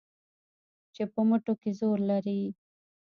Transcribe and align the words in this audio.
چې 0.93 1.03
په 1.13 1.19
مټو 1.29 1.53
کې 1.61 1.71
زور 1.79 1.97
لري 2.09 2.41